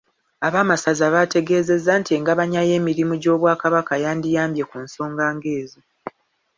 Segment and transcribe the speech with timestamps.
[0.47, 5.79] Ab'amasaza baateesezza nti engabanya y'emirimu gy'Obwakabaka yandiyambye ku nsonga ng'ezo.